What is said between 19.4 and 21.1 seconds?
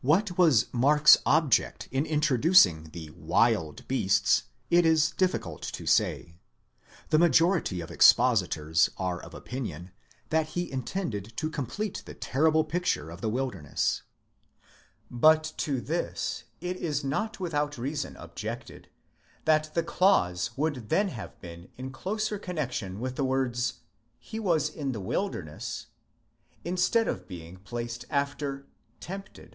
that the clause would then